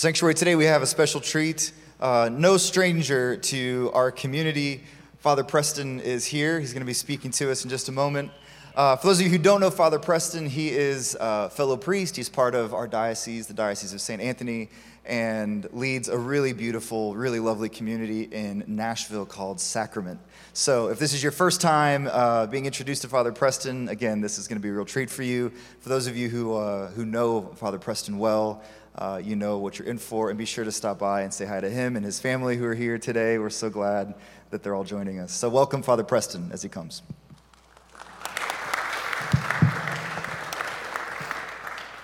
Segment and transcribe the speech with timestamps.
[0.00, 1.72] Sanctuary, today we have a special treat.
[2.00, 4.82] Uh, no stranger to our community.
[5.18, 6.58] Father Preston is here.
[6.58, 8.30] He's going to be speaking to us in just a moment.
[8.74, 12.16] Uh, for those of you who don't know Father Preston, he is a fellow priest.
[12.16, 14.22] He's part of our diocese, the Diocese of St.
[14.22, 14.70] Anthony,
[15.04, 20.18] and leads a really beautiful, really lovely community in Nashville called Sacrament.
[20.52, 24.38] So, if this is your first time uh, being introduced to Father Preston, again, this
[24.38, 25.50] is going to be a real treat for you.
[25.80, 28.62] For those of you who, uh, who know Father Preston well,
[28.96, 31.46] uh, you know what you're in for, and be sure to stop by and say
[31.46, 33.38] hi to him and his family who are here today.
[33.38, 34.14] We're so glad
[34.50, 35.32] that they're all joining us.
[35.32, 37.02] So, welcome Father Preston as he comes.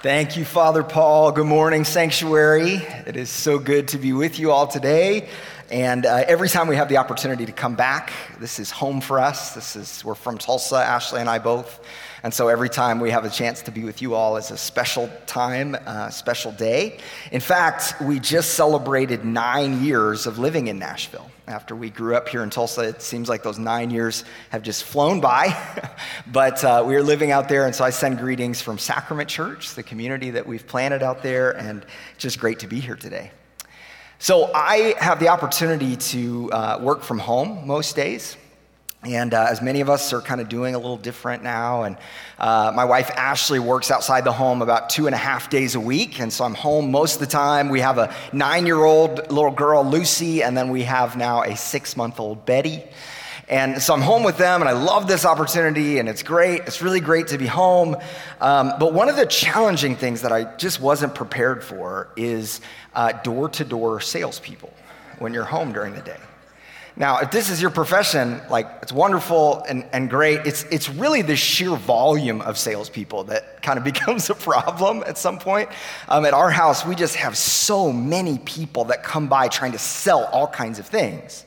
[0.02, 1.32] Thank you, Father Paul.
[1.32, 2.74] Good morning, Sanctuary.
[3.06, 5.28] It is so good to be with you all today.
[5.68, 9.18] And uh, every time we have the opportunity to come back, this is home for
[9.18, 9.52] us.
[9.52, 11.80] This is, we're from Tulsa, Ashley and I both.
[12.26, 14.56] And so every time we have a chance to be with you all is a
[14.56, 16.98] special time, a uh, special day.
[17.30, 21.30] In fact, we just celebrated nine years of living in Nashville.
[21.46, 24.82] After we grew up here in Tulsa, it seems like those nine years have just
[24.82, 25.56] flown by.
[26.32, 29.76] but uh, we are living out there, and so I send greetings from Sacrament Church,
[29.76, 31.86] the community that we've planted out there, and
[32.18, 33.30] just great to be here today.
[34.18, 38.36] So I have the opportunity to uh, work from home most days.
[39.06, 41.96] And uh, as many of us are kind of doing a little different now, and
[42.40, 45.80] uh, my wife Ashley works outside the home about two and a half days a
[45.80, 47.68] week, and so I'm home most of the time.
[47.68, 51.56] We have a nine year old little girl, Lucy, and then we have now a
[51.56, 52.82] six month old Betty.
[53.48, 56.62] And so I'm home with them, and I love this opportunity, and it's great.
[56.62, 57.96] It's really great to be home.
[58.40, 62.60] Um, but one of the challenging things that I just wasn't prepared for is
[63.22, 64.72] door to door salespeople
[65.20, 66.18] when you're home during the day.
[66.98, 70.46] Now, if this is your profession, like it's wonderful and, and great.
[70.46, 75.18] It's, it's really the sheer volume of salespeople that kind of becomes a problem at
[75.18, 75.68] some point.
[76.08, 79.78] Um, at our house, we just have so many people that come by trying to
[79.78, 81.44] sell all kinds of things.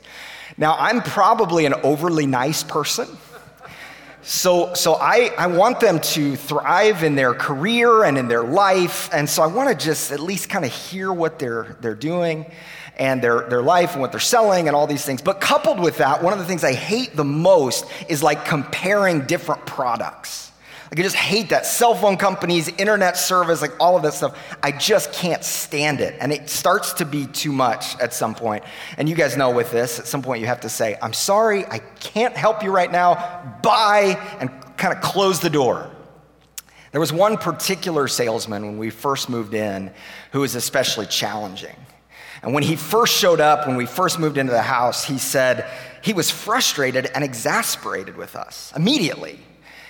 [0.55, 3.07] Now, I'm probably an overly nice person.
[4.21, 9.09] So, so I, I want them to thrive in their career and in their life.
[9.11, 12.45] And so I want to just at least kind of hear what they're, they're doing
[12.99, 15.21] and their, their life and what they're selling and all these things.
[15.21, 19.21] But coupled with that, one of the things I hate the most is like comparing
[19.21, 20.51] different products.
[20.91, 21.65] Like I just hate that.
[21.65, 24.37] Cell phone companies, internet service, like all of that stuff.
[24.61, 26.15] I just can't stand it.
[26.19, 28.63] And it starts to be too much at some point.
[28.97, 31.65] And you guys know with this, at some point you have to say, I'm sorry,
[31.65, 33.59] I can't help you right now.
[33.61, 35.91] Bye, and kind of close the door.
[36.91, 39.91] There was one particular salesman when we first moved in
[40.31, 41.75] who was especially challenging.
[42.41, 45.69] And when he first showed up, when we first moved into the house, he said
[46.01, 49.39] he was frustrated and exasperated with us immediately.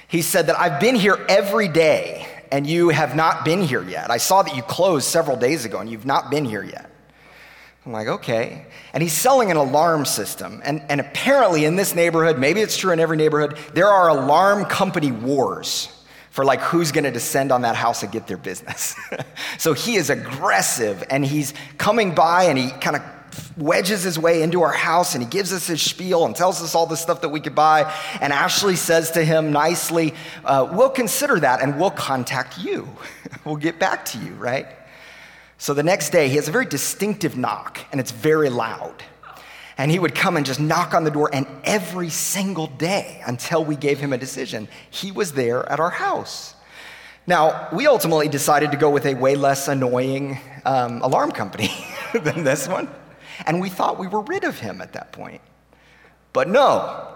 [0.07, 4.09] He said that I've been here every day and you have not been here yet.
[4.09, 6.89] I saw that you closed several days ago and you've not been here yet.
[7.85, 8.65] I'm like, okay.
[8.93, 10.61] And he's selling an alarm system.
[10.65, 14.65] And, and apparently, in this neighborhood, maybe it's true in every neighborhood, there are alarm
[14.65, 15.98] company wars
[16.29, 18.95] for like who's going to descend on that house and get their business.
[19.57, 23.01] so he is aggressive and he's coming by and he kind of
[23.57, 26.75] wedges his way into our house and he gives us his spiel and tells us
[26.75, 27.93] all the stuff that we could buy.
[28.21, 30.13] And Ashley says to him nicely,
[30.45, 32.87] uh, We'll consider that and we'll contact you.
[33.45, 34.67] we'll get back to you, right?
[35.57, 39.03] So the next day, he has a very distinctive knock and it's very loud.
[39.79, 43.63] And he would come and just knock on the door, and every single day until
[43.63, 46.53] we gave him a decision, he was there at our house.
[47.25, 51.71] Now, we ultimately decided to go with a way less annoying um, alarm company
[52.13, 52.89] than this one,
[53.45, 55.39] and we thought we were rid of him at that point.
[56.33, 57.15] But no,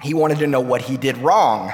[0.00, 1.70] he wanted to know what he did wrong.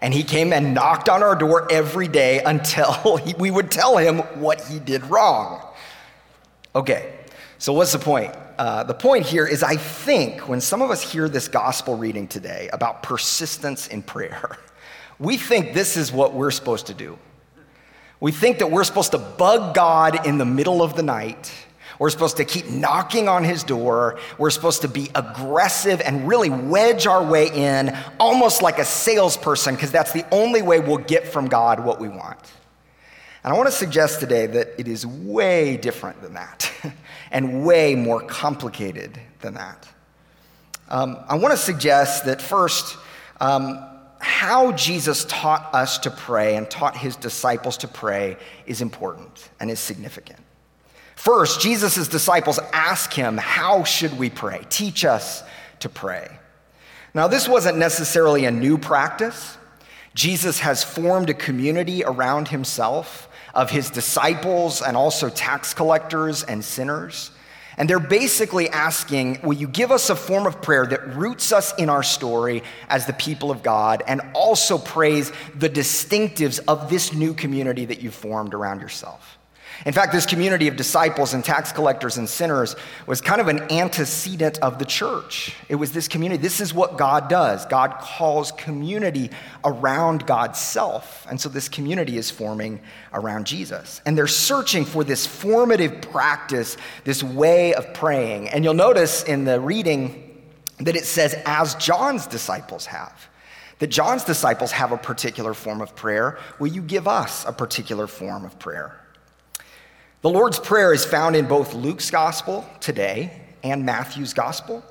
[0.00, 3.96] And he came and knocked on our door every day until he, we would tell
[3.96, 5.66] him what he did wrong.
[6.76, 7.12] Okay,
[7.58, 8.34] so what's the point?
[8.58, 12.28] Uh, the point here is I think when some of us hear this gospel reading
[12.28, 14.58] today about persistence in prayer,
[15.18, 17.18] we think this is what we're supposed to do.
[18.20, 21.52] We think that we're supposed to bug God in the middle of the night.
[21.98, 24.18] We're supposed to keep knocking on his door.
[24.38, 29.74] We're supposed to be aggressive and really wedge our way in, almost like a salesperson,
[29.74, 32.40] because that's the only way we'll get from God what we want.
[33.44, 36.72] And I want to suggest today that it is way different than that
[37.34, 39.88] and way more complicated than that.
[40.88, 42.96] Um, I want to suggest that first,
[43.40, 43.84] um,
[44.20, 48.36] how Jesus taught us to pray and taught his disciples to pray
[48.66, 50.38] is important and is significant.
[51.16, 54.64] First, Jesus' disciples ask him, How should we pray?
[54.70, 55.42] Teach us
[55.80, 56.28] to pray.
[57.14, 59.58] Now, this wasn't necessarily a new practice.
[60.14, 66.64] Jesus has formed a community around himself of his disciples and also tax collectors and
[66.64, 67.30] sinners.
[67.76, 71.74] And they're basically asking, Will you give us a form of prayer that roots us
[71.76, 77.12] in our story as the people of God and also praise the distinctives of this
[77.12, 79.38] new community that you've formed around yourself?
[79.86, 82.76] In fact, this community of disciples and tax collectors and sinners
[83.06, 85.54] was kind of an antecedent of the church.
[85.68, 86.40] It was this community.
[86.40, 87.66] This is what God does.
[87.66, 89.30] God calls community
[89.64, 91.26] around God's self.
[91.28, 92.80] And so this community is forming
[93.12, 94.00] around Jesus.
[94.06, 98.48] And they're searching for this formative practice, this way of praying.
[98.48, 100.42] And you'll notice in the reading
[100.78, 103.28] that it says, as John's disciples have
[103.78, 106.38] that John's disciples have a particular form of prayer.
[106.58, 109.03] Will you give us a particular form of prayer?
[110.24, 114.82] The Lord's Prayer is found in both Luke's gospel today and Matthew's gospel.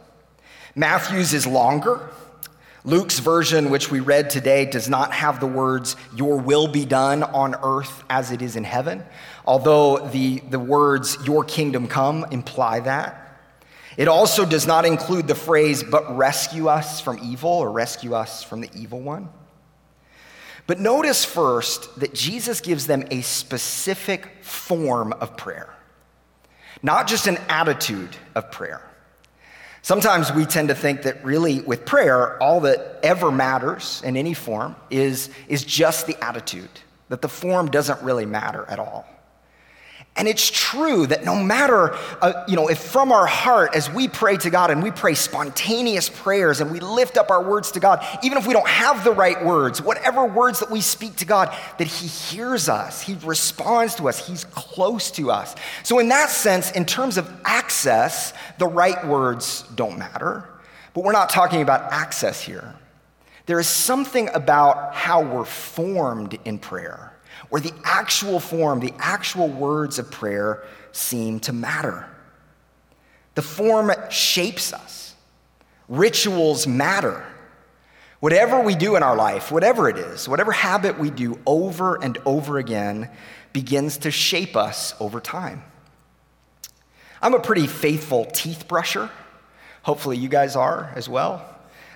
[0.76, 2.08] Matthew's is longer.
[2.86, 7.24] Luke's version, which we read today, does not have the words, Your will be done
[7.24, 9.04] on earth as it is in heaven,
[9.44, 13.50] although the, the words, Your kingdom come, imply that.
[13.98, 18.44] It also does not include the phrase, But rescue us from evil or rescue us
[18.44, 19.30] from the evil one.
[20.66, 25.74] But notice first that Jesus gives them a specific form of prayer,
[26.82, 28.82] not just an attitude of prayer.
[29.82, 34.34] Sometimes we tend to think that really with prayer, all that ever matters in any
[34.34, 36.70] form is, is just the attitude,
[37.10, 39.06] that the form doesn't really matter at all.
[40.16, 44.08] And it's true that no matter, uh, you know, if from our heart, as we
[44.08, 47.80] pray to God and we pray spontaneous prayers and we lift up our words to
[47.80, 51.26] God, even if we don't have the right words, whatever words that we speak to
[51.26, 55.56] God, that He hears us, He responds to us, He's close to us.
[55.82, 60.48] So, in that sense, in terms of access, the right words don't matter.
[60.94, 62.76] But we're not talking about access here.
[63.48, 67.13] There is something about how we're formed in prayer
[67.54, 72.10] where the actual form, the actual words of prayer seem to matter.
[73.36, 75.14] The form shapes us,
[75.88, 77.24] rituals matter.
[78.22, 82.18] Whatever we do in our life, whatever it is, whatever habit we do over and
[82.26, 83.08] over again,
[83.54, 85.62] begins to shape us over time.
[87.22, 89.12] I'm a pretty faithful teeth brusher.
[89.84, 91.48] Hopefully, you guys are as well.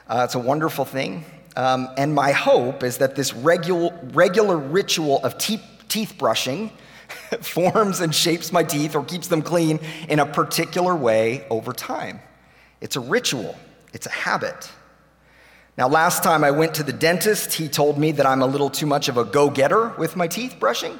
[0.07, 1.25] Uh, it's a wonderful thing.
[1.57, 5.59] Um, and my hope is that this regular, regular ritual of te-
[5.89, 6.71] teeth brushing
[7.42, 12.19] forms and shapes my teeth or keeps them clean in a particular way over time.
[12.80, 13.57] It's a ritual,
[13.92, 14.71] it's a habit.
[15.80, 18.69] Now, last time I went to the dentist, he told me that I'm a little
[18.69, 21.00] too much of a go getter with my teeth brushing,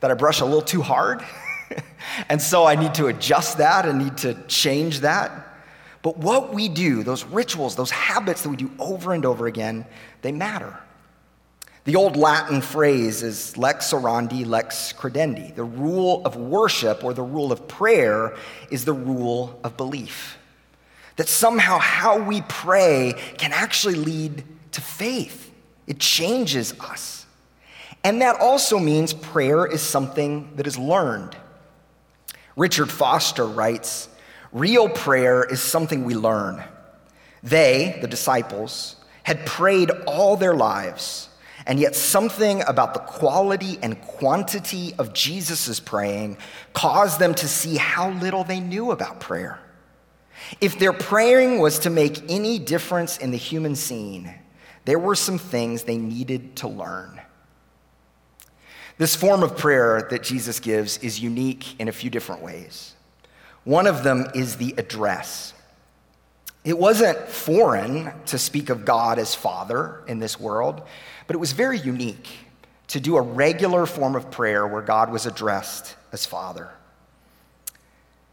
[0.00, 1.24] that I brush a little too hard.
[2.28, 5.45] and so I need to adjust that and need to change that.
[6.02, 9.86] But what we do, those rituals, those habits that we do over and over again,
[10.22, 10.78] they matter.
[11.84, 15.54] The old Latin phrase is lex orandi, lex credendi.
[15.54, 18.36] The rule of worship or the rule of prayer
[18.70, 20.36] is the rule of belief.
[21.14, 25.52] That somehow how we pray can actually lead to faith,
[25.86, 27.24] it changes us.
[28.02, 31.36] And that also means prayer is something that is learned.
[32.56, 34.08] Richard Foster writes,
[34.56, 36.64] Real prayer is something we learn.
[37.42, 41.28] They, the disciples, had prayed all their lives,
[41.66, 46.38] and yet something about the quality and quantity of Jesus' praying
[46.72, 49.58] caused them to see how little they knew about prayer.
[50.62, 54.34] If their praying was to make any difference in the human scene,
[54.86, 57.20] there were some things they needed to learn.
[58.96, 62.95] This form of prayer that Jesus gives is unique in a few different ways.
[63.66, 65.52] One of them is the address.
[66.64, 70.82] It wasn't foreign to speak of God as Father in this world,
[71.26, 72.28] but it was very unique
[72.88, 76.70] to do a regular form of prayer where God was addressed as Father.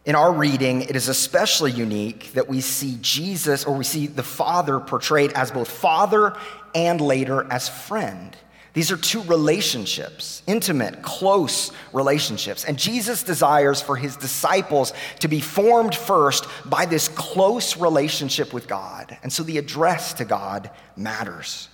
[0.06, 4.22] In our reading, it is especially unique that we see Jesus, or we see the
[4.22, 6.38] Father portrayed as both Father
[6.76, 8.38] and later as friend.
[8.74, 12.66] These are two relationships, intimate, close relationships.
[12.66, 18.68] And Jesus desires for his disciples to be formed first by this close relationship with
[18.68, 19.16] God.
[19.22, 21.70] And so the address to God matters.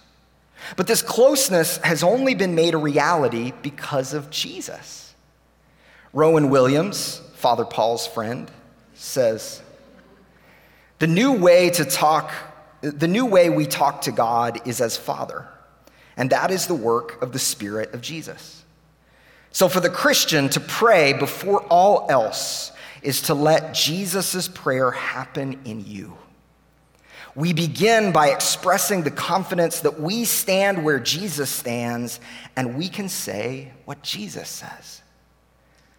[0.75, 5.13] But this closeness has only been made a reality because of Jesus.
[6.11, 8.51] Rowan Williams, Father Paul's friend,
[8.93, 9.61] says,
[10.97, 12.33] The new way to talk,
[12.81, 15.47] the new way we talk to God is as Father
[16.19, 18.65] and that is the work of the Spirit of Jesus.
[19.51, 25.61] So, for the Christian to pray before all else is to let Jesus' prayer happen
[25.63, 26.17] in you.
[27.35, 32.19] We begin by expressing the confidence that we stand where Jesus stands
[32.57, 35.01] and we can say what Jesus says.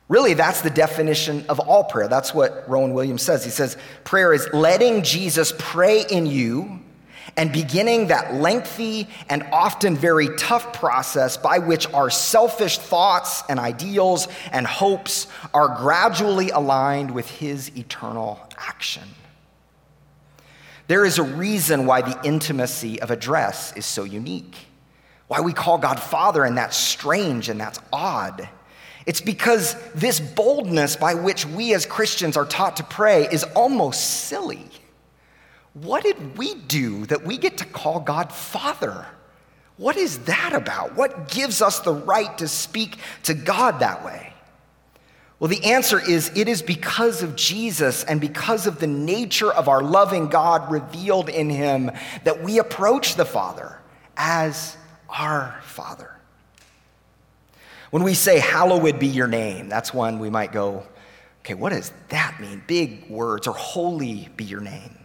[0.09, 2.09] Really, that's the definition of all prayer.
[2.09, 3.43] That's what Rowan Williams says.
[3.43, 6.81] He says, prayer is letting Jesus pray in you
[7.41, 13.59] and beginning that lengthy and often very tough process by which our selfish thoughts and
[13.59, 19.05] ideals and hopes are gradually aligned with his eternal action.
[20.87, 24.57] There is a reason why the intimacy of address is so unique,
[25.27, 28.51] why we call God Father, and that's strange and that's odd.
[29.07, 34.27] It's because this boldness by which we as Christians are taught to pray is almost
[34.27, 34.67] silly.
[35.75, 39.07] What did we do that we get to call God Father?
[39.77, 40.97] What is that about?
[40.97, 44.33] What gives us the right to speak to God that way?
[45.39, 49.69] Well, the answer is it is because of Jesus and because of the nature of
[49.69, 51.91] our loving God revealed in him
[52.25, 53.79] that we approach the Father
[54.19, 54.77] as
[55.09, 56.15] our Father.
[57.91, 60.87] When we say, Hallowed be your name, that's when we might go,
[61.41, 62.63] okay, what does that mean?
[62.67, 65.00] Big words, or holy be your name.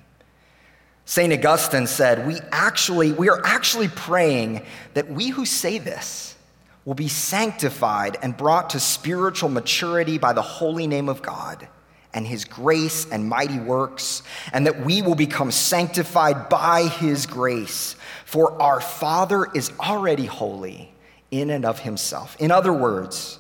[1.06, 1.32] St.
[1.32, 6.36] Augustine said, we actually, we are actually praying that we who say this
[6.84, 11.68] will be sanctified and brought to spiritual maturity by the holy name of God
[12.14, 17.98] and his grace and mighty works, and that we will become sanctified by his grace.
[18.24, 20.94] For our Father is already holy
[21.30, 22.38] in and of himself.
[22.40, 23.38] In other words,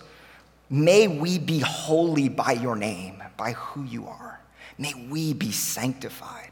[0.70, 4.42] may we be holy by your name, by who you are.
[4.78, 6.45] May we be sanctified.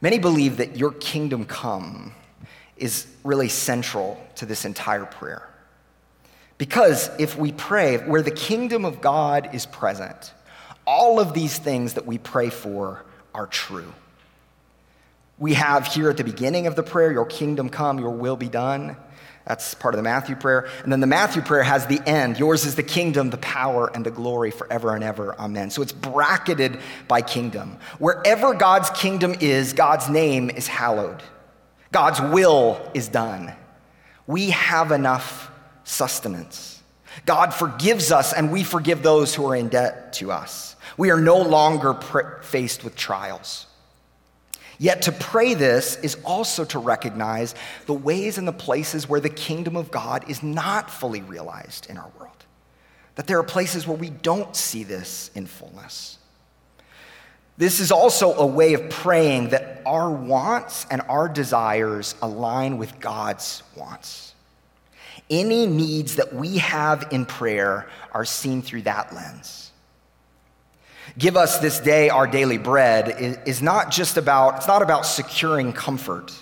[0.00, 2.12] Many believe that your kingdom come
[2.76, 5.46] is really central to this entire prayer.
[6.56, 10.32] Because if we pray where the kingdom of God is present,
[10.86, 13.04] all of these things that we pray for
[13.34, 13.92] are true.
[15.38, 18.48] We have here at the beginning of the prayer, Your kingdom come, Your will be
[18.48, 18.96] done.
[19.50, 20.68] That's part of the Matthew prayer.
[20.84, 22.38] And then the Matthew prayer has the end.
[22.38, 25.34] Yours is the kingdom, the power, and the glory forever and ever.
[25.40, 25.70] Amen.
[25.70, 26.78] So it's bracketed
[27.08, 27.76] by kingdom.
[27.98, 31.20] Wherever God's kingdom is, God's name is hallowed.
[31.90, 33.52] God's will is done.
[34.28, 35.50] We have enough
[35.82, 36.80] sustenance.
[37.26, 40.76] God forgives us, and we forgive those who are in debt to us.
[40.96, 41.94] We are no longer
[42.42, 43.66] faced with trials.
[44.80, 49.28] Yet to pray this is also to recognize the ways and the places where the
[49.28, 52.46] kingdom of God is not fully realized in our world.
[53.16, 56.16] That there are places where we don't see this in fullness.
[57.58, 62.98] This is also a way of praying that our wants and our desires align with
[63.00, 64.34] God's wants.
[65.28, 69.69] Any needs that we have in prayer are seen through that lens.
[71.18, 75.72] Give us this day our daily bread is not just about, it's not about securing
[75.72, 76.32] comfort,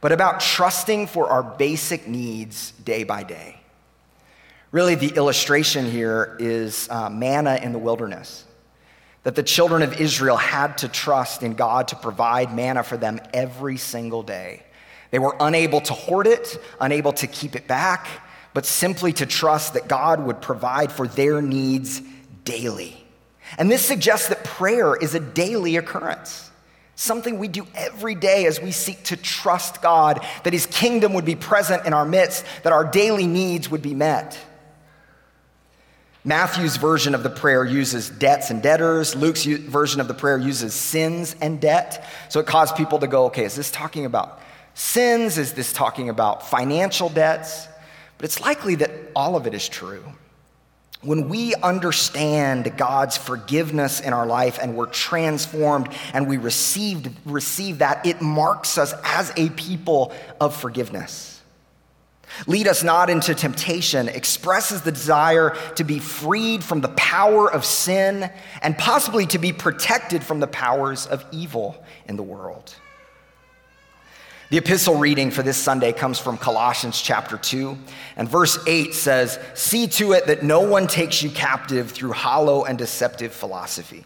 [0.00, 3.60] but about trusting for our basic needs day by day.
[4.72, 8.44] Really, the illustration here is uh, manna in the wilderness.
[9.22, 13.20] That the children of Israel had to trust in God to provide manna for them
[13.32, 14.64] every single day.
[15.12, 18.08] They were unable to hoard it, unable to keep it back,
[18.52, 22.02] but simply to trust that God would provide for their needs
[22.44, 23.03] daily.
[23.58, 26.50] And this suggests that prayer is a daily occurrence,
[26.96, 31.24] something we do every day as we seek to trust God, that His kingdom would
[31.24, 34.38] be present in our midst, that our daily needs would be met.
[36.26, 39.14] Matthew's version of the prayer uses debts and debtors.
[39.14, 42.06] Luke's version of the prayer uses sins and debt.
[42.30, 44.40] So it caused people to go, okay, is this talking about
[44.72, 45.36] sins?
[45.36, 47.68] Is this talking about financial debts?
[48.16, 50.02] But it's likely that all of it is true.
[51.04, 57.78] When we understand God's forgiveness in our life and we're transformed and we received, receive
[57.78, 61.42] that, it marks us as a people of forgiveness.
[62.46, 67.64] Lead us not into temptation, expresses the desire to be freed from the power of
[67.64, 68.30] sin
[68.62, 72.74] and possibly to be protected from the powers of evil in the world.
[74.50, 77.78] The epistle reading for this Sunday comes from Colossians chapter 2,
[78.16, 82.64] and verse 8 says, See to it that no one takes you captive through hollow
[82.64, 84.04] and deceptive philosophy,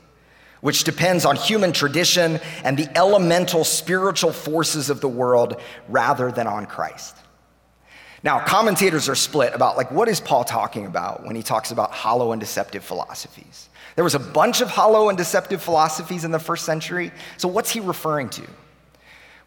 [0.60, 6.46] which depends on human tradition and the elemental spiritual forces of the world rather than
[6.46, 7.16] on Christ.
[8.22, 11.90] Now, commentators are split about like what is Paul talking about when he talks about
[11.90, 13.68] hollow and deceptive philosophies.
[13.96, 17.10] There was a bunch of hollow and deceptive philosophies in the first century.
[17.38, 18.46] So what's he referring to?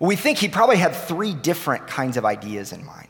[0.01, 3.07] We think he probably had three different kinds of ideas in mind.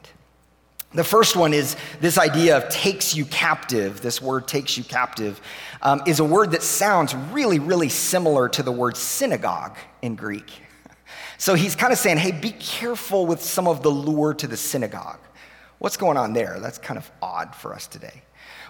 [0.93, 4.01] The first one is this idea of takes you captive.
[4.01, 5.39] This word takes you captive
[5.81, 10.51] um, is a word that sounds really, really similar to the word synagogue in Greek.
[11.37, 14.55] So he's kind of saying, hey, be careful with some of the lure to the
[14.55, 15.17] synagogue.
[15.79, 16.59] What's going on there?
[16.59, 18.21] That's kind of odd for us today.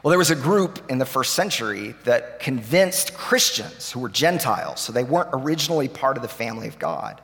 [0.01, 4.79] Well, there was a group in the first century that convinced Christians who were Gentiles,
[4.79, 7.19] so they weren't originally part of the family of God,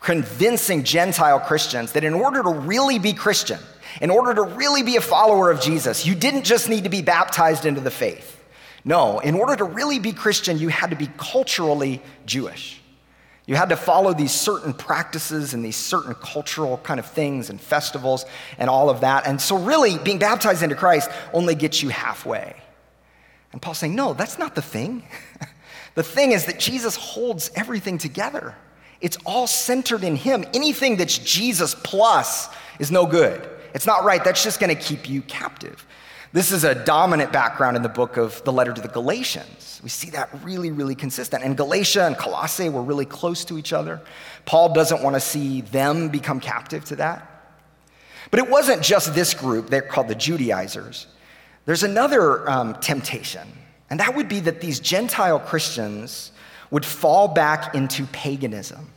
[0.00, 3.58] convincing Gentile Christians that in order to really be Christian,
[4.00, 7.02] in order to really be a follower of Jesus, you didn't just need to be
[7.02, 8.36] baptized into the faith.
[8.84, 12.80] No, in order to really be Christian, you had to be culturally Jewish.
[13.46, 17.58] You had to follow these certain practices and these certain cultural kind of things and
[17.58, 18.26] festivals
[18.58, 19.26] and all of that.
[19.26, 22.54] And so, really, being baptized into Christ only gets you halfway.
[23.52, 25.02] And Paul's saying, no, that's not the thing.
[25.94, 28.54] the thing is that Jesus holds everything together,
[29.00, 30.44] it's all centered in Him.
[30.54, 33.48] Anything that's Jesus plus is no good.
[33.74, 34.22] It's not right.
[34.22, 35.86] That's just going to keep you captive.
[36.32, 39.80] This is a dominant background in the book of the letter to the Galatians.
[39.82, 41.42] We see that really, really consistent.
[41.42, 44.02] And Galatia and Colossae were really close to each other.
[44.44, 47.38] Paul doesn't want to see them become captive to that.
[48.30, 51.06] But it wasn't just this group, they're called the Judaizers.
[51.64, 53.46] There's another um, temptation,
[53.88, 56.32] and that would be that these Gentile Christians
[56.70, 58.90] would fall back into paganism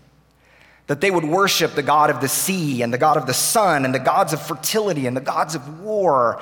[0.87, 3.85] that they would worship the God of the sea and the God of the sun
[3.85, 6.41] and the gods of fertility and the gods of war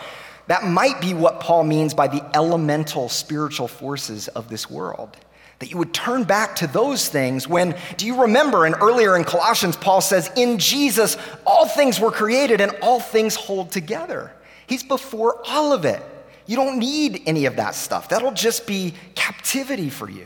[0.50, 5.16] that might be what Paul means by the elemental spiritual forces of this world.
[5.60, 9.26] That you would turn back to those things when, do you remember, and earlier in
[9.26, 14.32] Colossians, Paul says, In Jesus, all things were created and all things hold together.
[14.66, 16.02] He's before all of it.
[16.48, 18.10] You don't need any of that stuff.
[18.10, 20.26] That'll just be captivity for you.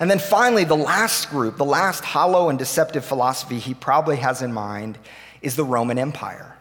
[0.00, 4.40] And then finally, the last group, the last hollow and deceptive philosophy he probably has
[4.40, 4.98] in mind
[5.42, 6.56] is the Roman Empire.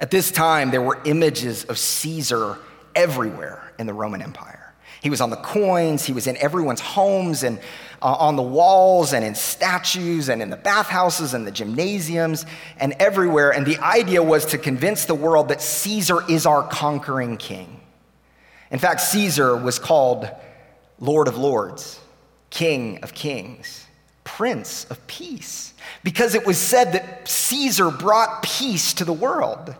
[0.00, 2.58] At this time, there were images of Caesar
[2.94, 4.74] everywhere in the Roman Empire.
[5.00, 7.60] He was on the coins, he was in everyone's homes and
[8.02, 12.46] uh, on the walls and in statues and in the bathhouses and the gymnasiums
[12.78, 13.50] and everywhere.
[13.50, 17.80] And the idea was to convince the world that Caesar is our conquering king.
[18.72, 20.28] In fact, Caesar was called
[20.98, 22.00] Lord of Lords,
[22.50, 23.86] King of Kings,
[24.24, 29.74] Prince of Peace, because it was said that Caesar brought peace to the world.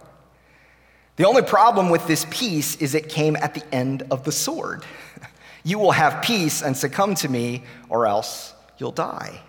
[1.16, 4.85] The only problem with this peace is it came at the end of the sword.
[5.64, 9.43] You will have peace and succumb to me, or else you'll die.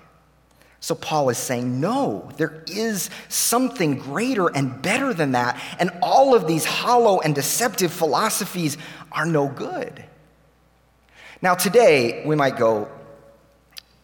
[0.82, 5.62] So Paul is saying, no, there is something greater and better than that.
[5.78, 8.78] And all of these hollow and deceptive philosophies
[9.12, 10.04] are no good.
[11.42, 12.90] Now, today, we might go,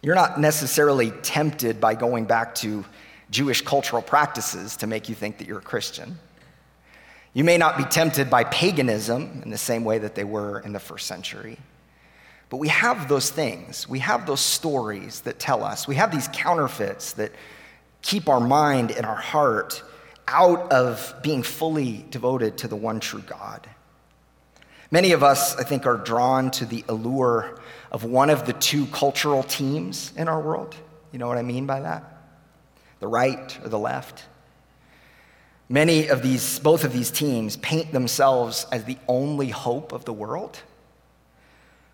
[0.06, 2.86] you're not necessarily tempted by going back to
[3.32, 6.20] Jewish cultural practices to make you think that you're a Christian.
[7.34, 10.74] You may not be tempted by paganism in the same way that they were in
[10.74, 11.58] the first century.
[12.52, 13.90] But we have those things.
[13.90, 15.88] We have those stories that tell us.
[15.88, 17.32] We have these counterfeits that
[18.04, 19.82] keep our mind and our heart
[20.28, 23.68] out of being fully devoted to the one true God.
[24.92, 27.60] Many of us, I think, are drawn to the allure
[27.96, 30.76] of one of the two cultural teams in our world.
[31.14, 32.04] You know what I mean by that?
[33.00, 34.26] The right or the left.
[35.70, 40.12] Many of these, both of these teams paint themselves as the only hope of the
[40.12, 40.60] world.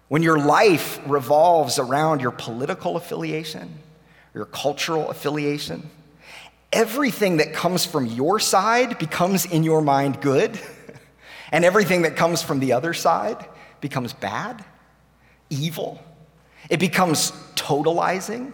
[0.08, 3.78] When your life revolves around your political affiliation,
[4.34, 5.88] your cultural affiliation,
[6.74, 10.60] everything that comes from your side becomes in your mind good,
[11.52, 13.46] and everything that comes from the other side
[13.82, 14.66] becomes bad,
[15.52, 16.04] evil.
[16.70, 18.54] It becomes totalizing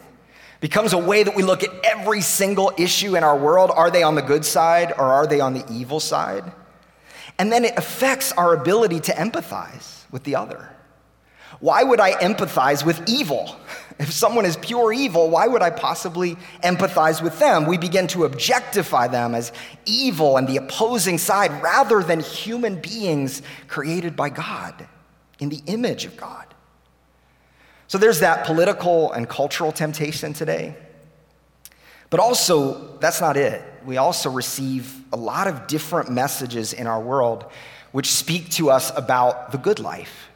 [0.60, 3.72] becomes a way that we look at every single issue in our world.
[3.74, 6.52] Are they on the good side or are they on the evil side?
[7.40, 10.74] And then it affects our ability to empathize with the other.
[11.60, 13.56] Why would I empathize with evil?
[14.00, 17.66] If someone is pure evil, why would I possibly empathize with them?
[17.66, 19.52] We begin to objectify them as
[19.86, 24.88] evil and the opposing side rather than human beings created by God
[25.40, 26.46] in the image of God.
[27.88, 30.76] So there's that political and cultural temptation today.
[32.10, 33.62] But also, that's not it.
[33.86, 37.46] We also receive a lot of different messages in our world
[37.92, 40.30] which speak to us about the good life,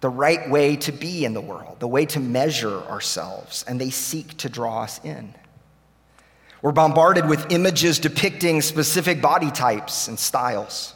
[0.00, 3.90] the right way to be in the world, the way to measure ourselves, and they
[3.90, 5.34] seek to draw us in.
[6.62, 10.94] We're bombarded with images depicting specific body types and styles.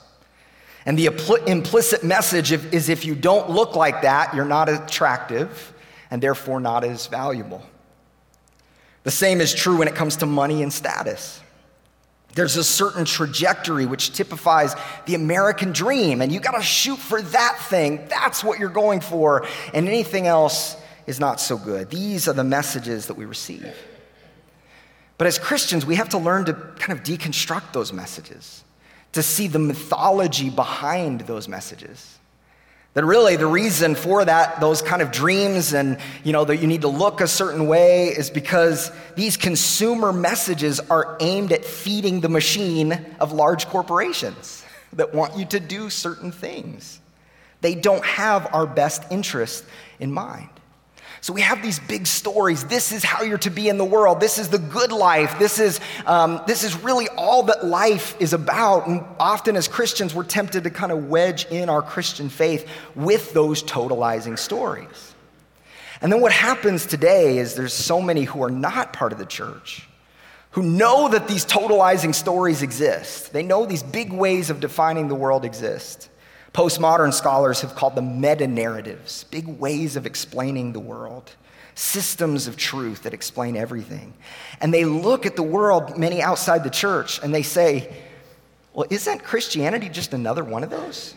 [0.87, 1.07] And the
[1.47, 5.75] implicit message is if you don't look like that, you're not attractive
[6.11, 7.61] and therefore not as valuable.
[9.03, 11.41] The same is true when it comes to money and status.
[12.35, 14.75] There's a certain trajectory which typifies
[15.07, 18.07] the American dream, and you gotta shoot for that thing.
[18.09, 21.89] That's what you're going for, and anything else is not so good.
[21.89, 23.75] These are the messages that we receive.
[25.19, 28.63] But as Christians, we have to learn to kind of deconstruct those messages,
[29.17, 32.19] to see the mythology behind those messages.
[32.93, 36.67] That really the reason for that, those kind of dreams and you know that you
[36.67, 42.21] need to look a certain way is because these consumer messages are aimed at feeding
[42.21, 47.01] the machine of large corporations that want you to do certain things.
[47.61, 49.65] They don't have our best interest
[49.99, 50.49] in mind.
[51.27, 52.63] So we have these big stories.
[52.67, 54.21] This is how you're to be in the world.
[54.21, 55.41] This is the good life.
[55.41, 58.87] This is, um, this is really all that life is about.
[58.87, 63.33] And often as Christians, we're tempted to kind of wedge in our Christian faith with
[63.33, 65.17] those totalizing stories.
[66.01, 69.27] And then what happens today is there's so many who are not part of the
[69.27, 69.89] church
[70.53, 73.33] who know that these totalizing stories exist.
[73.33, 76.09] They know these big ways of defining the world exist.
[76.57, 81.31] Postmodern scholars have called them meta narratives, big ways of explaining the world,
[81.75, 84.15] systems of truth that explain everything.
[84.63, 87.95] And they look at the world, many outside the church, and they say,
[88.73, 91.15] well, isn't Christianity just another one of those?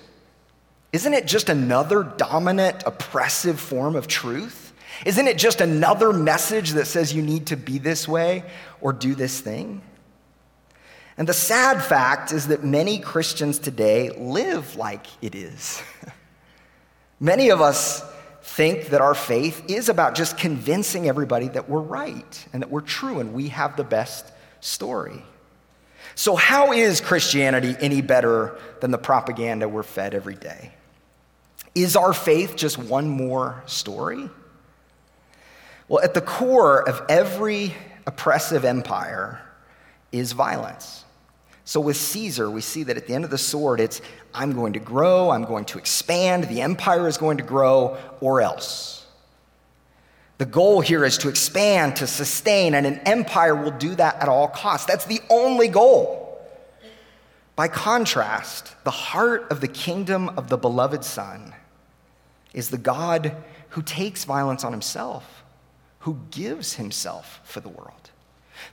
[0.92, 4.74] Isn't it just another dominant, oppressive form of truth?
[5.06, 8.44] Isn't it just another message that says you need to be this way
[8.82, 9.82] or do this thing?
[11.20, 15.84] And the sad fact is that many Christians today live like it is.
[17.20, 18.02] many of us
[18.42, 22.80] think that our faith is about just convincing everybody that we're right and that we're
[22.80, 25.22] true and we have the best story.
[26.16, 30.72] So, how is Christianity any better than the propaganda we're fed every day?
[31.76, 34.30] Is our faith just one more story?
[35.90, 37.76] Well, at the core of every
[38.08, 39.42] oppressive empire
[40.14, 41.04] is violence.
[41.70, 44.02] So with Caesar, we see that at the end of the sword, it's
[44.34, 48.42] I'm going to grow, I'm going to expand, the empire is going to grow, or
[48.42, 49.06] else.
[50.40, 54.28] The goal here is to expand, to sustain, and an empire will do that at
[54.28, 54.88] all costs.
[54.88, 56.44] That's the only goal.
[57.56, 61.54] By contrast, the heart of the kingdom of the beloved Son
[62.52, 63.36] is the God
[63.70, 65.44] who takes violence on himself,
[66.00, 68.10] who gives himself for the world.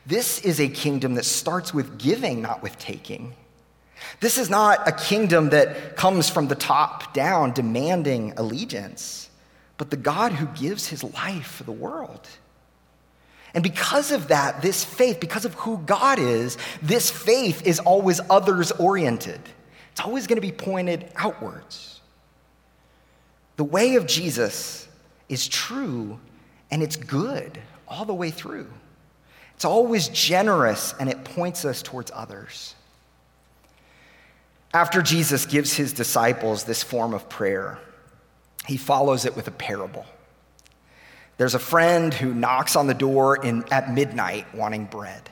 [0.05, 3.35] This is a kingdom that starts with giving, not with taking.
[4.21, 9.29] This is not a kingdom that comes from the top down demanding allegiance,
[9.79, 12.29] but the God who gives his life for the world.
[13.55, 18.21] And because of that, this faith, because of who God is, this faith is always
[18.29, 19.41] others oriented.
[19.93, 22.01] It's always going to be pointed outwards.
[23.57, 24.87] The way of Jesus
[25.29, 26.21] is true
[26.71, 28.69] and it's good all the way through.
[29.57, 32.75] It's always generous and it points us towards others.
[34.75, 37.79] After Jesus gives his disciples this form of prayer,
[38.67, 40.05] he follows it with a parable.
[41.39, 45.31] There's a friend who knocks on the door in, at midnight wanting bread.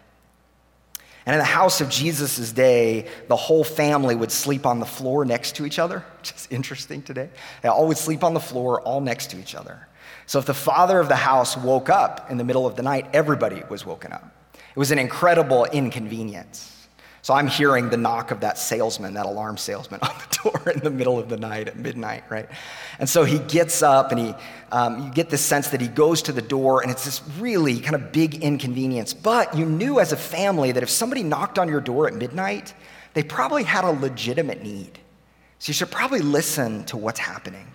[1.27, 5.27] And in the house of Jesus' day, the whole family would sleep on the floor
[5.27, 7.29] next to each other, which is interesting today.
[7.61, 9.87] They all would sleep on the floor, all next to each other.
[10.27, 13.07] So if the father of the house woke up in the middle of the night,
[13.13, 14.35] everybody was woken up.
[14.55, 16.71] It was an incredible inconvenience.
[17.25, 20.81] So I'm hearing the knock of that salesman, that alarm salesman on the door in
[20.81, 22.47] the middle of the night at midnight, right?
[22.99, 24.35] And so he gets up and he,
[24.73, 27.81] um, you get this sense that he goes to the door and it's this really
[27.81, 29.15] kind of big inconvenience.
[29.15, 32.75] But you knew as a family that if somebody knocked on your door at midnight,
[33.15, 34.99] they probably had a legitimate need.
[35.61, 37.67] So you should probably listen to what's happening.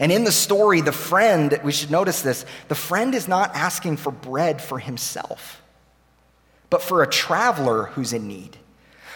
[0.00, 3.96] And in the story, the friend, we should notice this, the friend is not asking
[3.96, 5.62] for bread for himself,
[6.70, 8.58] but for a traveler who's in need.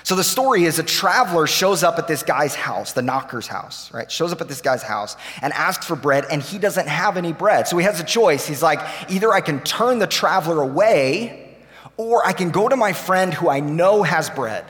[0.03, 3.93] So the story is a traveler shows up at this guy's house, the knocker's house,
[3.93, 4.11] right?
[4.11, 7.33] Shows up at this guy's house and asks for bread, and he doesn't have any
[7.33, 7.69] bread.
[7.69, 8.47] So he has a choice.
[8.47, 8.81] He's like,
[9.11, 11.57] either I can turn the traveler away,
[11.97, 14.65] or I can go to my friend who I know has bread,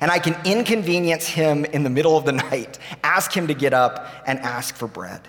[0.00, 3.74] and I can inconvenience him in the middle of the night, ask him to get
[3.74, 5.20] up, and ask for bread.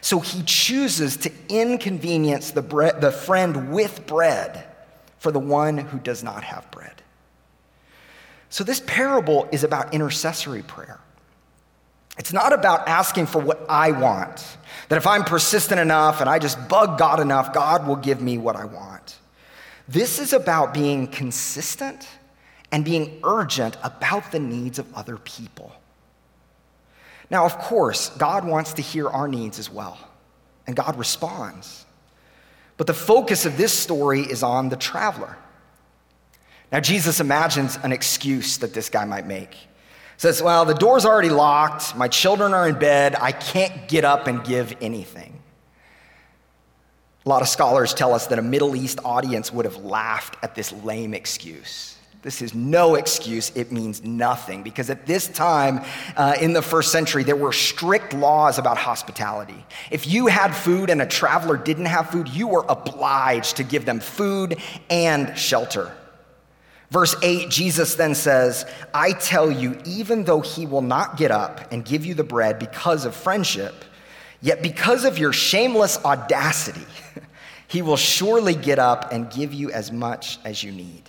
[0.00, 4.64] So he chooses to inconvenience the, bre- the friend with bread
[5.18, 7.02] for the one who does not have bread.
[8.48, 11.00] So this parable is about intercessory prayer.
[12.18, 14.56] It's not about asking for what I want,
[14.88, 18.38] that if I'm persistent enough and I just bug God enough, God will give me
[18.38, 19.18] what I want.
[19.88, 22.08] This is about being consistent
[22.72, 25.72] and being urgent about the needs of other people.
[27.30, 29.98] Now, of course, God wants to hear our needs as well,
[30.66, 31.84] and God responds.
[32.76, 35.36] But the focus of this story is on the traveler.
[36.70, 39.56] Now, Jesus imagines an excuse that this guy might make.
[40.16, 44.26] Says, Well, the door's already locked, my children are in bed, I can't get up
[44.26, 45.40] and give anything.
[47.24, 50.54] A lot of scholars tell us that a Middle East audience would have laughed at
[50.54, 51.95] this lame excuse.
[52.26, 53.52] This is no excuse.
[53.54, 54.64] It means nothing.
[54.64, 55.84] Because at this time
[56.16, 59.64] uh, in the first century, there were strict laws about hospitality.
[59.92, 63.84] If you had food and a traveler didn't have food, you were obliged to give
[63.84, 64.58] them food
[64.90, 65.96] and shelter.
[66.90, 71.70] Verse 8, Jesus then says, I tell you, even though he will not get up
[71.70, 73.84] and give you the bread because of friendship,
[74.40, 76.86] yet because of your shameless audacity,
[77.68, 81.08] he will surely get up and give you as much as you need.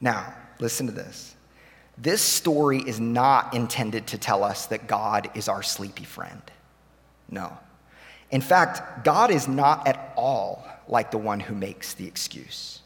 [0.00, 1.34] Now, listen to this.
[1.98, 6.42] This story is not intended to tell us that God is our sleepy friend.
[7.28, 7.56] No.
[8.30, 12.80] In fact, God is not at all like the one who makes the excuse.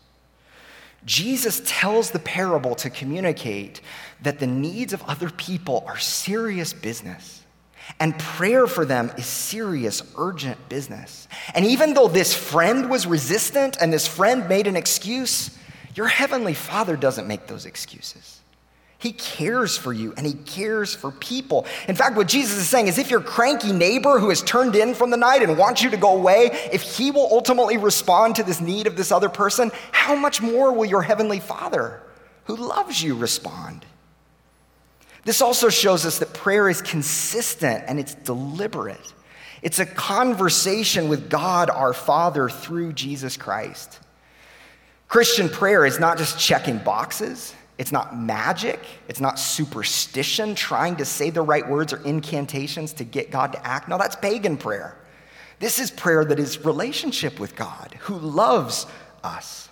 [1.05, 3.81] Jesus tells the parable to communicate
[4.23, 7.43] that the needs of other people are serious business.
[8.01, 11.29] And prayer for them is serious, urgent business.
[11.55, 15.51] And even though this friend was resistant and this friend made an excuse,
[15.95, 18.41] your heavenly Father doesn't make those excuses.
[18.99, 21.67] He cares for you and he cares for people.
[21.89, 24.95] In fact, what Jesus is saying is if your cranky neighbor who has turned in
[24.95, 28.43] from the night and wants you to go away, if he will ultimately respond to
[28.43, 32.01] this need of this other person, how much more will your heavenly Father
[32.45, 33.85] who loves you respond?
[35.25, 39.13] This also shows us that prayer is consistent and it's deliberate.
[39.61, 44.01] It's a conversation with God our Father through Jesus Christ.
[45.15, 47.55] Christian prayer is not just checking boxes.
[47.79, 48.81] It's not magic.
[49.07, 53.65] It's not superstition, trying to say the right words or incantations to get God to
[53.65, 53.89] act.
[53.89, 54.99] No, that's pagan prayer.
[55.61, 58.87] This is prayer that is relationship with God who loves
[59.23, 59.69] us.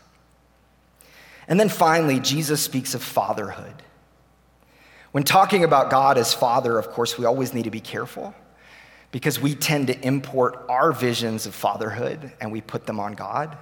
[1.48, 3.82] And then finally, Jesus speaks of fatherhood.
[5.10, 8.32] When talking about God as father, of course, we always need to be careful
[9.10, 13.58] because we tend to import our visions of fatherhood and we put them on God.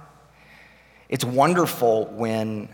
[1.11, 2.69] It's wonderful when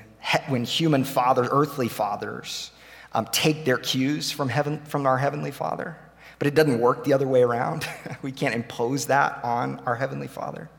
[0.48, 2.72] when human fathers, earthly fathers,
[3.14, 5.98] um, take their cues from, heaven, from our Heavenly Father.
[6.40, 7.88] But it doesn't work the other way around.
[8.22, 10.70] we can't impose that on our Heavenly Father.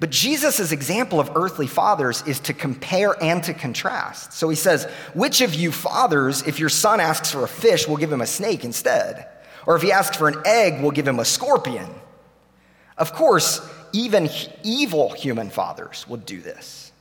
[0.00, 4.32] But Jesus' example of earthly fathers is to compare and to contrast.
[4.32, 7.96] So he says, Which of you fathers, if your son asks for a fish, will
[7.96, 9.26] give him a snake instead?
[9.66, 11.88] Or if he asks for an egg, will give him a scorpion?
[12.96, 13.58] Of course,
[13.92, 14.28] even
[14.62, 16.92] evil human fathers would do this.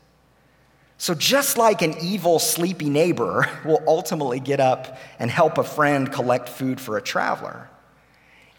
[0.99, 6.11] So, just like an evil, sleepy neighbor will ultimately get up and help a friend
[6.11, 7.69] collect food for a traveler,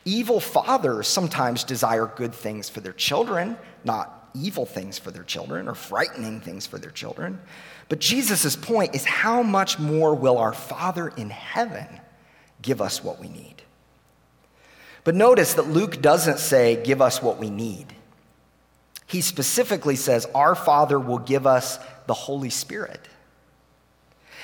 [0.04, 5.68] evil fathers sometimes desire good things for their children, not evil things for their children
[5.68, 7.40] or frightening things for their children.
[7.88, 11.86] But Jesus' point is how much more will our Father in heaven
[12.62, 13.62] give us what we need?
[15.04, 17.94] But notice that Luke doesn't say, give us what we need.
[19.08, 23.00] He specifically says, Our Father will give us the Holy Spirit.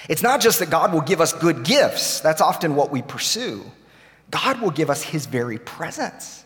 [0.08, 3.62] It's not just that God will give us good gifts, that's often what we pursue.
[4.30, 6.44] God will give us His very presence,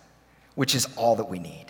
[0.57, 1.67] which is all that we need.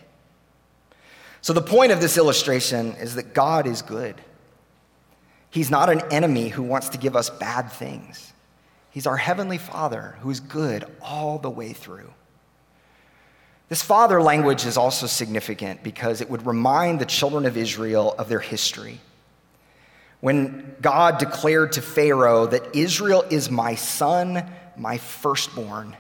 [1.43, 4.21] So, the point of this illustration is that God is good.
[5.51, 8.33] He's not an enemy who wants to give us bad things.
[8.91, 12.13] He's our Heavenly Father who is good all the way through.
[13.69, 18.29] This father language is also significant because it would remind the children of Israel of
[18.29, 19.01] their history.
[20.21, 25.97] When God declared to Pharaoh that Israel is my son, my firstborn,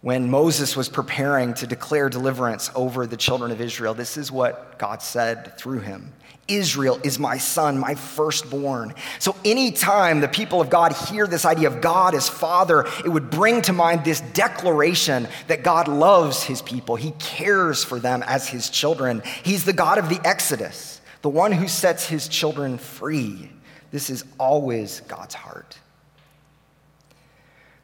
[0.00, 4.78] when Moses was preparing to declare deliverance over the children of Israel, this is what
[4.78, 6.12] God said through him
[6.48, 8.94] Israel is my son, my firstborn.
[9.18, 13.30] So, anytime the people of God hear this idea of God as Father, it would
[13.30, 16.96] bring to mind this declaration that God loves his people.
[16.96, 19.22] He cares for them as his children.
[19.44, 23.50] He's the God of the Exodus the one who sets his children free.
[23.90, 25.78] This is always God's heart.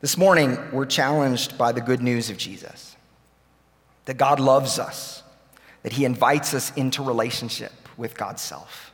[0.06, 2.94] This morning, we're challenged by the good news of Jesus
[4.04, 5.24] that God loves us,
[5.82, 8.92] that he invites us into relationship with God's self.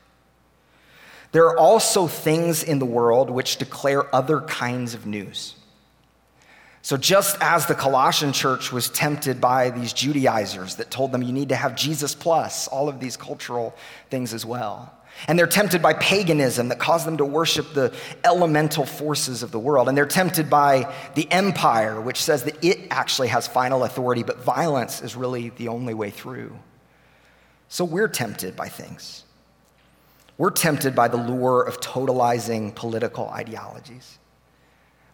[1.33, 5.55] There are also things in the world which declare other kinds of news.
[6.81, 11.35] So, just as the Colossian church was tempted by these Judaizers that told them you
[11.35, 13.77] need to have Jesus plus, all of these cultural
[14.09, 14.91] things as well.
[15.29, 17.95] And they're tempted by paganism that caused them to worship the
[18.25, 19.89] elemental forces of the world.
[19.89, 24.43] And they're tempted by the empire, which says that it actually has final authority, but
[24.43, 26.59] violence is really the only way through.
[27.69, 29.25] So we're tempted by things.
[30.39, 34.19] We're tempted by the lure of totalizing political ideologies.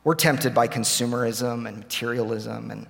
[0.04, 2.86] We're tempted by consumerism and materialism and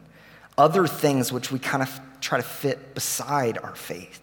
[0.57, 4.23] other things which we kind of try to fit beside our faith.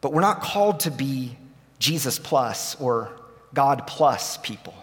[0.00, 1.36] But we're not called to be
[1.82, 3.10] Jesus plus or
[3.52, 4.74] God plus people.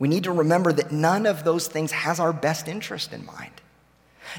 [0.00, 3.52] We need to remember that none of those things has our best interest in mind.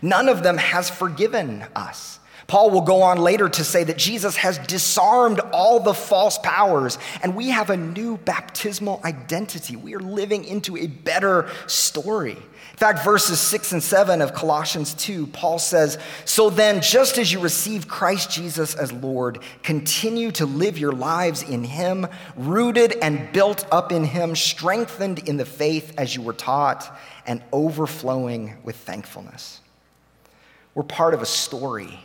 [0.02, 2.20] None of them has forgiven us.
[2.48, 7.00] Paul will go on later to say that Jesus has disarmed all the false powers,
[7.24, 9.78] and we have a new baptismal identity.
[9.78, 12.38] We are living into a better story.
[12.78, 17.34] In fact, verses 6 and 7 of Colossians 2, Paul says, So then, just as
[17.34, 23.34] you receive Christ Jesus as Lord, continue to live your lives in Him, rooted and
[23.34, 28.76] built up in Him, strengthened in the faith as you were taught, and overflowing with
[28.76, 29.60] thankfulness.
[30.76, 32.00] We're part of a story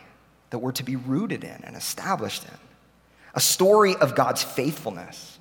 [0.49, 2.57] that we're to be rooted in and established in.
[3.35, 5.37] A story of God's faithfulness.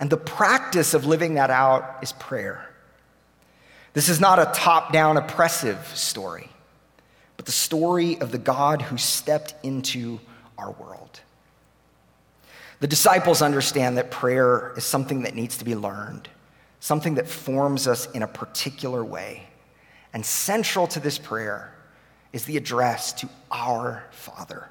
[0.00, 2.68] And the practice of living that out is prayer.
[3.94, 6.48] This is not a top down oppressive story,
[7.36, 10.18] but the story of the God who stepped into
[10.56, 11.20] our world.
[12.80, 16.28] The disciples understand that prayer is something that needs to be learned,
[16.80, 19.44] something that forms us in a particular way.
[20.12, 21.74] And central to this prayer
[22.32, 24.68] is the address to our Father.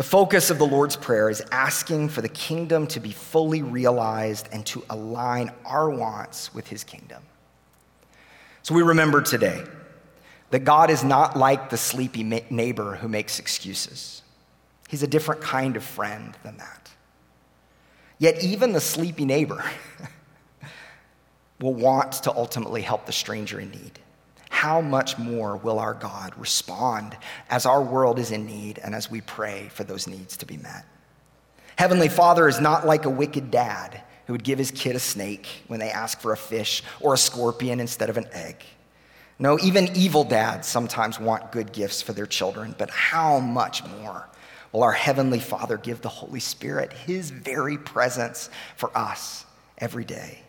[0.00, 4.48] The focus of the Lord's Prayer is asking for the kingdom to be fully realized
[4.50, 7.22] and to align our wants with his kingdom.
[8.62, 9.62] So we remember today
[10.52, 14.22] that God is not like the sleepy neighbor who makes excuses.
[14.88, 16.88] He's a different kind of friend than that.
[18.16, 19.62] Yet, even the sleepy neighbor
[21.60, 23.98] will want to ultimately help the stranger in need
[24.50, 27.16] how much more will our God respond
[27.48, 30.58] as our world is in need and as we pray for those needs to be
[30.58, 30.84] met?
[31.78, 35.46] Heavenly Father is not like a wicked dad who would give his kid a snake
[35.68, 38.56] when they ask for a fish or a scorpion instead of an egg.
[39.38, 44.28] No, even evil dads sometimes want good gifts for their children, but how much more
[44.72, 49.46] will our Heavenly Father give the Holy Spirit his very presence for us
[49.78, 50.42] every day?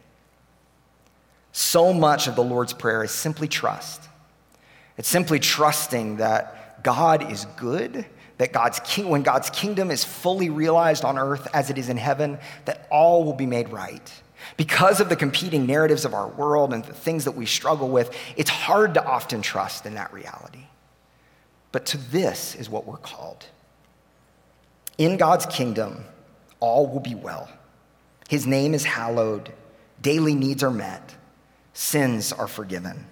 [1.51, 4.01] So much of the Lord's Prayer is simply trust.
[4.97, 8.05] It's simply trusting that God is good,
[8.37, 11.97] that God's king, when God's kingdom is fully realized on earth as it is in
[11.97, 14.21] heaven, that all will be made right.
[14.57, 18.15] Because of the competing narratives of our world and the things that we struggle with,
[18.37, 20.65] it's hard to often trust in that reality.
[21.71, 23.45] But to this is what we're called.
[24.97, 26.03] In God's kingdom,
[26.59, 27.49] all will be well.
[28.29, 29.51] His name is hallowed,
[30.01, 31.15] daily needs are met
[31.73, 33.05] sins are forgiven,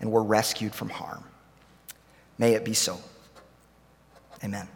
[0.00, 1.24] and we're rescued from harm.
[2.38, 2.98] May it be so.
[4.44, 4.68] Amen.